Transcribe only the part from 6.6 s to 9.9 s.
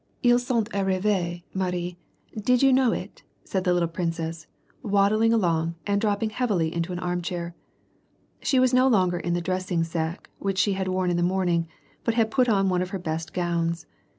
into an arm chair. She was no longer in the dressing